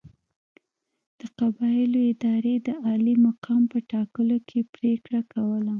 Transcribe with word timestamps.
د 1.19 1.21
قبایلو 1.39 1.99
ادارې 2.11 2.55
د 2.67 2.69
عالي 2.85 3.15
مقام 3.27 3.61
په 3.71 3.77
ټاکلو 3.91 4.37
کې 4.47 4.59
پرېکړه 4.75 5.21
کوله. 5.33 5.69